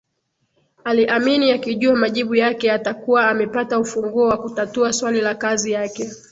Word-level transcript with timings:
Aliamini 0.83 1.51
akijua 1.51 1.95
majibu 1.95 2.35
yake 2.35 2.71
atakuwa 2.71 3.29
amepata 3.29 3.79
ufunguo 3.79 4.27
wa 4.27 4.37
kutatua 4.37 4.93
swali 4.93 5.21
la 5.21 5.35
kazi 5.35 5.71
yake 5.71 6.09